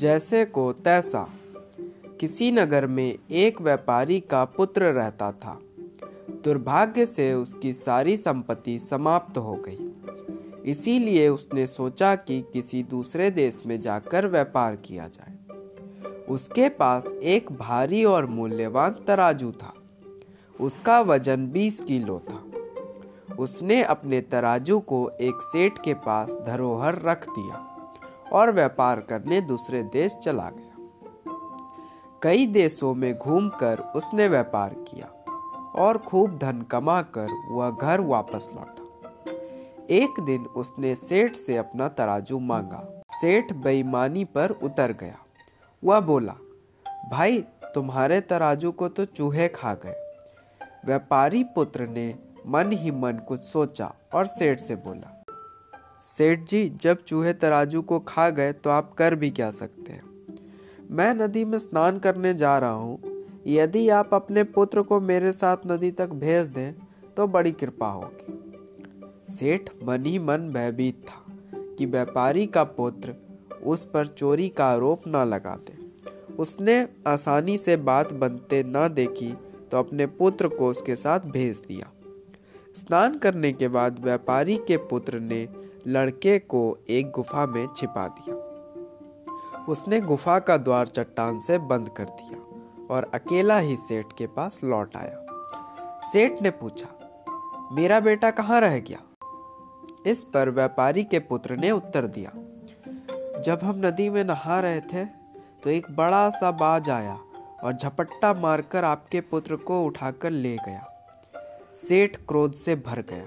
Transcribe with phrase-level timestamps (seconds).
[0.00, 1.28] जैसे को तैसा।
[2.20, 5.60] किसी नगर में एक व्यापारी का पुत्र रहता था।
[6.44, 9.92] दुर्भाग्य से उसकी सारी संपत्ति समाप्त हो गई।
[10.70, 15.36] इसीलिए उसने सोचा कि किसी दूसरे देश में जाकर व्यापार किया जाए।
[16.28, 19.74] उसके पास एक भारी और मूल्यवान तराजू था।
[20.60, 22.44] उसका वज़न 20 किलो था।
[23.34, 27.66] उसने अपने तराजू को एक सेठ के पास धरोहर रख दिया।
[28.32, 30.70] और व्यापार करने दूसरे देश चला गया।
[32.22, 35.06] कई देशों में घूमकर उसने व्यापार किया
[35.76, 38.80] और खूब धन कमाकर वह घर वापस लौटा।
[39.90, 45.18] एक दिन उसने सेठ से अपना तराजू मांगा। सेठ बेईमानी पर उतर गया।
[45.84, 46.34] वह बोला,
[47.10, 49.94] भाई, तुम्हारे तराजू को तो चूहे खा गए।
[50.86, 52.14] व्यापारी पुत्र ने
[52.46, 55.19] मन ही मन कुछ सोचा और सेठ से बोला
[56.00, 60.02] सेठ जी, जब चूहे तराजू को खा गए तो आप कर भी क्या सकते हैं?
[60.90, 62.98] मैं नदी में स्नान करने जा रहा हूँ।
[63.46, 66.72] यदि आप अपने पुत्र को मेरे साथ नदी तक भेज दें
[67.16, 71.22] तो बड़ी कृपा होगी। सेठ मन ही मन भयभीत था
[71.78, 73.14] कि व्यापारी का पुत्र
[73.64, 75.78] उस पर चोरी का आरोप न लगा दे।
[76.34, 79.32] उसने आसानी से बात बनते न देखी
[79.70, 81.92] तो अपने पुत्र को उसके साथ भेज दिया।
[82.74, 85.46] स्नान करने के बाद व्यापारी के पुत्र ने
[85.86, 88.34] लड़के को एक गुफा में छिपा दिया।
[89.68, 92.38] उसने गुफा का द्वार चट्टान से बंद कर दिया
[92.90, 96.88] और अकेला ही सेठ के पास लौट आया। सेठ ने पूछा,
[97.72, 98.98] मेरा बेटा कहाँ रह गया?
[100.06, 102.32] इस पर व्यापारी के पुत्र ने उत्तर दिया,
[103.40, 105.04] जब हम नदी में नहा रहे थे
[105.62, 107.18] तो एक बड़ा सा बाज आया
[107.64, 110.86] और झपट्टा मारकर आपके पुत्र को उठाकर ले गया।
[111.74, 113.26] सेठ क्रोध से भर गया।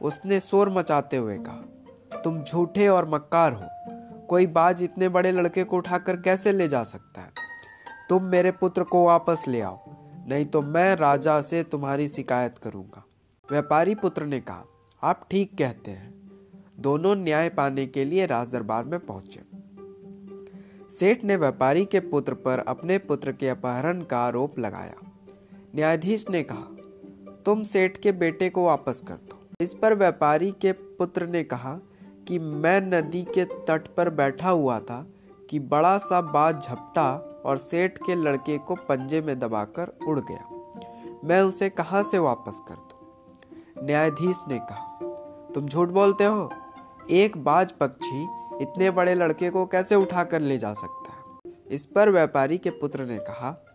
[0.00, 5.64] उसने शोर मचाते हुए कहा, तुम झूठे और मक्कार हो। कोई बाज इतने बड़े लड़के
[5.64, 7.32] को उठाकर कैसे ले जा सकता है?
[8.08, 9.78] तुम मेरे पुत्र को वापस ले आओ,
[10.28, 13.04] नहीं तो मैं राजा से तुम्हारी शिकायत करूँगा।
[13.48, 14.64] व्यापारी पुत्र ने कहा,
[15.02, 16.12] आप ठीक कहते हैं।
[16.80, 19.40] दोनों न्याय पाने के लिए राज दरबार में पहुँचे।
[20.90, 24.94] सेठ ने व्यापारी के पुत्र पर अपने पुत्र के अपहरण का आरोप लगाया।
[25.74, 26.66] न्यायाधीश ने कहा,
[27.44, 31.78] तुम सेठ के बेटे को वापस कर दो। इस पर व्यापारी के पुत्र ने कहा
[32.28, 35.06] कि मैं नदी के तट पर बैठा हुआ था
[35.50, 37.12] कि बड़ा सा बाज झपटा
[37.46, 40.48] और सेठ के लड़के को पंजे में दबाकर उड़ गया।
[41.24, 43.84] मैं उसे कहाँ से वापस कर दूँ?
[43.86, 44.98] न्यायाधीश ने कहा,
[45.54, 46.50] तुम झूठ बोलते हो?
[47.10, 48.22] एक बाज पक्षी
[48.62, 51.52] इतने बड़े लड़के को कैसे उठाकर ले जा सकता है?
[51.70, 53.67] इस पर व्यापारी के पुत्र ने कहा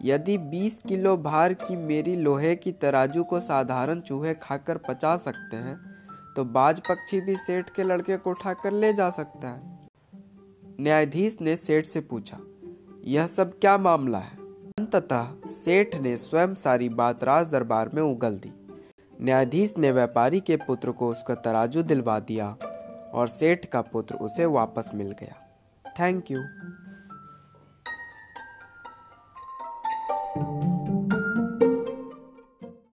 [0.00, 5.56] यदि 20 किलो भार की मेरी लोहे की तराजू को साधारण चूहे खाकर पचा सकते
[5.58, 5.76] हैं
[6.36, 9.78] तो बाज पक्षी भी सेठ के लड़के को उठाकर ले जा सकता है।
[10.80, 12.38] न्यायाधीश ने सेठ से पूछा,
[13.04, 14.36] यह सब क्या मामला है?
[14.78, 18.52] अंततः सेठ ने स्वयं सारी बात राज दरबार में उगल दी।
[19.20, 22.48] न्यायाधीश ने व्यापारी के पुत्र को उसका तराजू दिलवा दिया
[23.14, 25.42] और सेठ का पुत्र उसे वापस मिल गया।
[25.94, 26.40] Thank you.